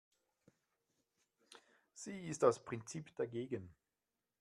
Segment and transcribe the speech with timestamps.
[1.93, 3.69] Sie ist aus Prinzip dagegen.